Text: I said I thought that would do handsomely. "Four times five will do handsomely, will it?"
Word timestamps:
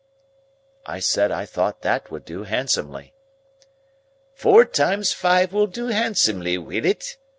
I 0.87 0.99
said 0.99 1.31
I 1.31 1.45
thought 1.45 1.83
that 1.83 2.09
would 2.09 2.25
do 2.25 2.41
handsomely. 2.41 3.13
"Four 4.33 4.65
times 4.65 5.13
five 5.13 5.53
will 5.53 5.67
do 5.67 5.89
handsomely, 5.89 6.57
will 6.57 6.85
it?" 6.85 7.17